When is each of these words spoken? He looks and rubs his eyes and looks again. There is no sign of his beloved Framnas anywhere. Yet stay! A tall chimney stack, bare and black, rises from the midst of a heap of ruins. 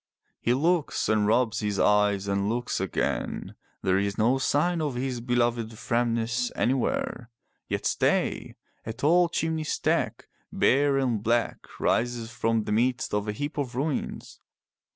He 0.39 0.55
looks 0.55 1.07
and 1.09 1.27
rubs 1.27 1.59
his 1.59 1.77
eyes 1.77 2.27
and 2.27 2.49
looks 2.49 2.79
again. 2.79 3.53
There 3.83 3.99
is 3.99 4.17
no 4.17 4.39
sign 4.39 4.81
of 4.81 4.95
his 4.95 5.21
beloved 5.21 5.69
Framnas 5.73 6.51
anywhere. 6.55 7.29
Yet 7.67 7.85
stay! 7.85 8.55
A 8.83 8.93
tall 8.93 9.29
chimney 9.29 9.63
stack, 9.63 10.27
bare 10.51 10.97
and 10.97 11.21
black, 11.21 11.67
rises 11.79 12.31
from 12.31 12.63
the 12.63 12.71
midst 12.71 13.13
of 13.13 13.27
a 13.27 13.31
heap 13.31 13.59
of 13.59 13.75
ruins. 13.75 14.39